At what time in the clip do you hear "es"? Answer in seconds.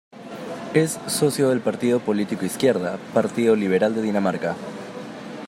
0.73-0.99